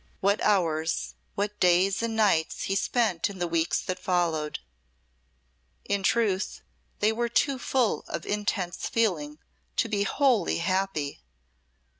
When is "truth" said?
6.01-6.63